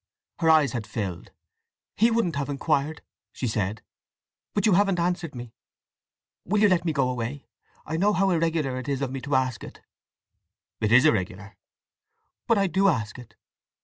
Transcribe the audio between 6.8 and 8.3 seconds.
me go away? I know